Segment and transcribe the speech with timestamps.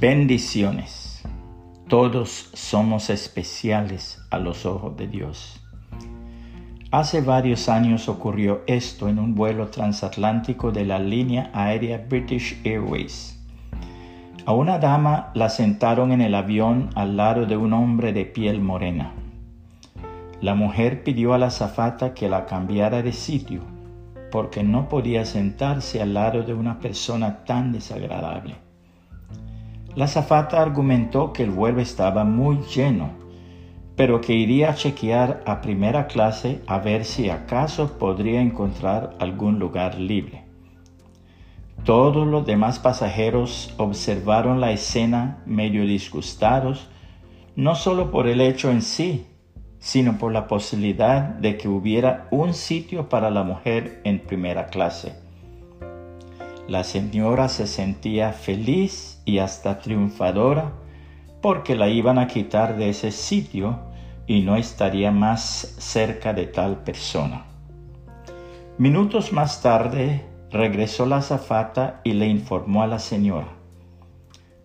[0.00, 1.24] Bendiciones.
[1.88, 5.60] Todos somos especiales a los ojos de Dios.
[6.92, 13.44] Hace varios años ocurrió esto en un vuelo transatlántico de la línea aérea British Airways.
[14.46, 18.60] A una dama la sentaron en el avión al lado de un hombre de piel
[18.60, 19.10] morena.
[20.40, 23.62] La mujer pidió a la azafata que la cambiara de sitio
[24.30, 28.67] porque no podía sentarse al lado de una persona tan desagradable.
[29.94, 33.10] La zafata argumentó que el vuelo estaba muy lleno,
[33.96, 39.58] pero que iría a chequear a primera clase a ver si acaso podría encontrar algún
[39.58, 40.44] lugar libre.
[41.84, 46.88] Todos los demás pasajeros observaron la escena medio disgustados,
[47.56, 49.26] no solo por el hecho en sí,
[49.78, 55.27] sino por la posibilidad de que hubiera un sitio para la mujer en primera clase.
[56.68, 60.72] La señora se sentía feliz y hasta triunfadora
[61.40, 63.78] porque la iban a quitar de ese sitio
[64.26, 65.40] y no estaría más
[65.78, 67.46] cerca de tal persona.
[68.76, 73.48] Minutos más tarde regresó la azafata y le informó a la señora.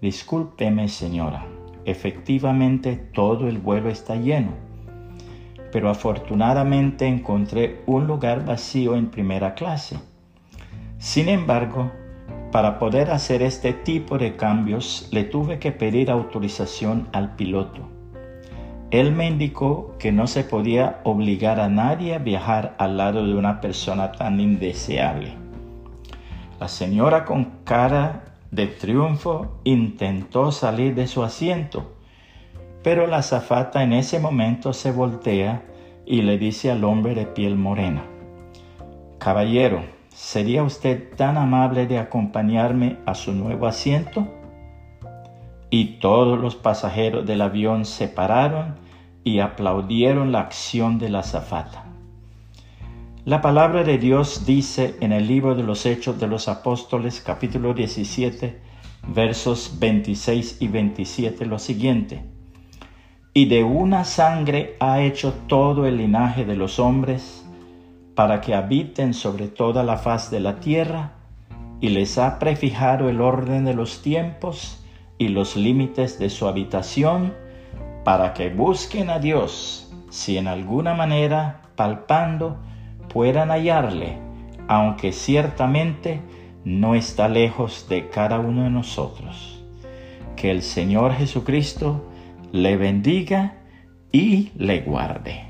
[0.00, 1.44] Discúlpeme señora,
[1.84, 4.52] efectivamente todo el vuelo está lleno,
[5.70, 9.98] pero afortunadamente encontré un lugar vacío en primera clase
[11.00, 11.90] sin embargo,
[12.52, 17.88] para poder hacer este tipo de cambios le tuve que pedir autorización al piloto.
[18.90, 23.34] Él me indicó que no se podía obligar a nadie a viajar al lado de
[23.34, 25.32] una persona tan indeseable.
[26.60, 31.94] La señora con cara de triunfo intentó salir de su asiento,
[32.82, 35.62] pero la azafata en ese momento se voltea
[36.04, 38.02] y le dice al hombre de piel morena,
[39.18, 44.28] Caballero, ¿Sería usted tan amable de acompañarme a su nuevo asiento?
[45.70, 48.76] Y todos los pasajeros del avión se pararon
[49.24, 51.84] y aplaudieron la acción de la azafata.
[53.24, 57.72] La palabra de Dios dice en el libro de los Hechos de los Apóstoles capítulo
[57.72, 58.60] 17
[59.06, 62.24] versos 26 y 27 lo siguiente.
[63.32, 67.46] Y de una sangre ha hecho todo el linaje de los hombres,
[68.20, 71.12] para que habiten sobre toda la faz de la tierra,
[71.80, 74.84] y les ha prefijado el orden de los tiempos
[75.16, 77.32] y los límites de su habitación,
[78.04, 82.58] para que busquen a Dios, si en alguna manera, palpando,
[83.08, 84.18] puedan hallarle,
[84.68, 86.20] aunque ciertamente
[86.62, 89.64] no está lejos de cada uno de nosotros.
[90.36, 92.06] Que el Señor Jesucristo
[92.52, 93.54] le bendiga
[94.12, 95.49] y le guarde.